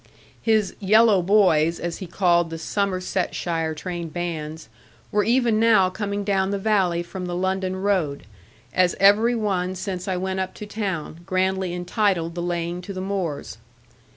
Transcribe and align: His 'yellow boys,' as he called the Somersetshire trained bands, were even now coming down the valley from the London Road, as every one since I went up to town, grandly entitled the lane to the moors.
His 0.41 0.73
'yellow 0.79 1.21
boys,' 1.21 1.79
as 1.79 1.99
he 1.99 2.07
called 2.07 2.49
the 2.49 2.57
Somersetshire 2.57 3.75
trained 3.75 4.11
bands, 4.11 4.67
were 5.11 5.23
even 5.23 5.59
now 5.59 5.91
coming 5.91 6.23
down 6.23 6.49
the 6.49 6.57
valley 6.57 7.03
from 7.03 7.27
the 7.27 7.35
London 7.35 7.75
Road, 7.75 8.23
as 8.73 8.95
every 8.99 9.35
one 9.35 9.75
since 9.75 10.07
I 10.07 10.17
went 10.17 10.39
up 10.39 10.55
to 10.55 10.65
town, 10.65 11.19
grandly 11.27 11.71
entitled 11.75 12.33
the 12.33 12.41
lane 12.41 12.81
to 12.81 12.93
the 12.93 12.99
moors. 12.99 13.59